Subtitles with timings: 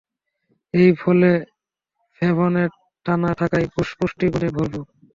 [0.73, 1.29] এ ফলে
[2.15, 2.71] ফ্ল্যাভোনয়েড
[3.39, 4.83] থাকায় পুষ্টিগুণে ভরপুর।